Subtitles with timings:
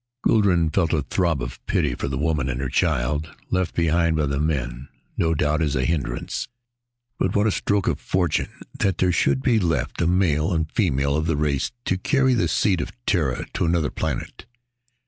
[0.23, 4.25] Guldran felt a throb of pity for the woman and her child, left behind by
[4.25, 6.47] the men, no doubt, as a hindrance.
[7.19, 11.15] But what a stroke of fortune that there should be left a male and female
[11.15, 14.47] of the race to carry the seed of Terra to another planet.